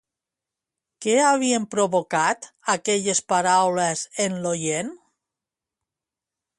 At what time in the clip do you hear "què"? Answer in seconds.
1.05-1.13